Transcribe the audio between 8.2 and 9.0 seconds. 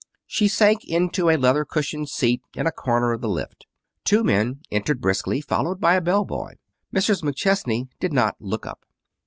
look up.